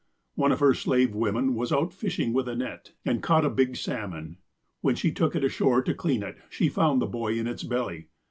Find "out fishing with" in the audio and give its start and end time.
1.71-2.47